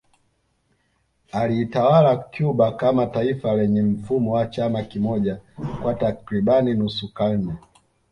Aliitawala 1.31 2.17
Cuba 2.17 2.71
kama 2.71 3.05
taifa 3.07 3.53
lenye 3.55 3.81
mfumo 3.81 4.31
wa 4.33 4.45
chama 4.45 4.83
kimoja 4.83 5.39
kwa 5.81 5.93
takriban 5.93 6.73
nusu 6.73 7.13
karne 7.13 7.53